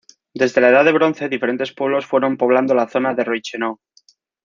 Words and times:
Desde 0.33 0.61
la 0.61 0.69
Edad 0.69 0.85
de 0.85 0.93
Bronce 0.93 1.29
diferentes 1.29 1.75
pueblos 1.75 2.07
fueron 2.07 2.35
poblando 2.35 2.73
la 2.73 2.87
zona 2.89 3.13
de 3.13 3.23
Reichenau. 3.23 3.79